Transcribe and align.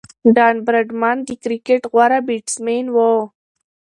ډان 0.35 0.55
براډمن 0.65 1.17
د 1.27 1.29
کرکټ 1.43 1.81
غوره 1.91 2.19
بیټسمېن 2.27 2.85
وو. 2.95 3.13